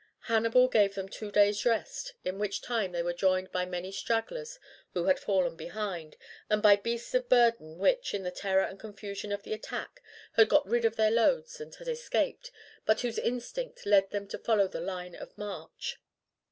Hannibal 0.21 0.67
gave 0.67 0.95
them 0.95 1.07
two 1.07 1.29
days' 1.29 1.63
rest, 1.63 2.15
in 2.25 2.39
which 2.39 2.59
time 2.63 2.91
they 2.91 3.03
were 3.03 3.13
joined 3.13 3.51
by 3.51 3.67
many 3.67 3.91
stragglers 3.91 4.57
who 4.93 5.03
had 5.05 5.19
fallen 5.19 5.55
behind, 5.55 6.17
and 6.49 6.59
by 6.63 6.75
beasts 6.75 7.13
of 7.13 7.29
burden 7.29 7.77
which, 7.77 8.11
in 8.15 8.23
the 8.23 8.31
terror 8.31 8.63
and 8.63 8.79
confusion 8.79 9.31
of 9.31 9.43
the 9.43 9.53
attack, 9.53 10.01
had 10.33 10.49
got 10.49 10.65
rid 10.67 10.85
of 10.85 10.95
their 10.95 11.11
loads 11.11 11.61
and 11.61 11.75
had 11.75 11.87
escaped, 11.87 12.49
but 12.83 13.01
whose 13.01 13.19
instinct 13.19 13.85
led 13.85 14.09
them 14.09 14.27
to 14.29 14.39
follow 14.39 14.67
the 14.67 14.81
line 14.81 15.13
of 15.13 15.37
march. 15.37 15.99